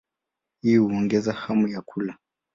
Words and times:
Huongeza 0.63 1.33
hamu 1.33 1.67
ya 1.67 1.81
kula. 1.81 2.17